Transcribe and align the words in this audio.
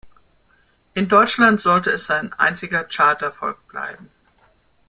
In 0.95 1.07
Deutschland 1.07 1.59
sollte 1.61 1.91
es 1.91 2.07
sein 2.07 2.33
einziger 2.33 2.83
Charterfolg 2.85 3.67
bleiben. 3.67 4.09